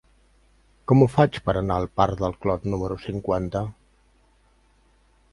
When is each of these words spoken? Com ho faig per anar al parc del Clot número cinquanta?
Com 0.91 1.01
ho 1.01 1.07
faig 1.15 1.35
per 1.49 1.53
anar 1.59 1.75
al 1.81 1.85
parc 2.01 2.17
del 2.23 2.33
Clot 2.45 2.65
número 2.75 2.97
cinquanta? 3.03 3.61